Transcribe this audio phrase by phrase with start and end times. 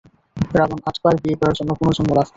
[0.55, 2.29] রাবণ আটবার বিয়ে করার জন্য পুনর্জন্ম লাভ করে?